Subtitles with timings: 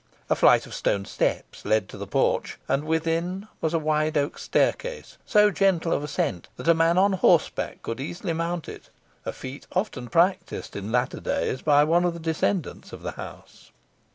[0.31, 4.17] A flight of stone steps led up to the porch, and within was a wide
[4.17, 8.89] oak staircase, so gentle of ascent that a man on horseback could easily mount it
[9.27, 13.69] a feat often practised in later days by one of the descendants of the house.